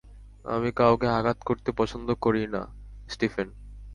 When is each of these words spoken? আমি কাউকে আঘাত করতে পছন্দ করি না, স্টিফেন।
আমি 0.45 0.69
কাউকে 0.71 1.07
আঘাত 1.09 1.39
করতে 1.45 1.69
পছন্দ 1.71 2.07
করি 2.21 2.43
না, 2.47 2.61
স্টিফেন। 3.09 3.47